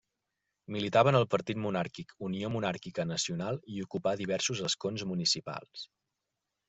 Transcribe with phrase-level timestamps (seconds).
[0.75, 5.85] Militava en el partit monàrquic Unió Monàrquica Nacional i ocupà diversos escons municipals.